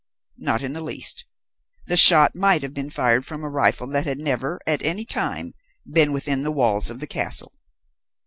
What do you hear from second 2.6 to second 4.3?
have been fired from a rifle that had